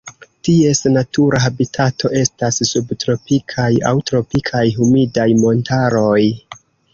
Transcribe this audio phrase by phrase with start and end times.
[0.47, 6.19] Ties natura habitato estas subtropikaj aŭ tropikaj humidaj montaroj.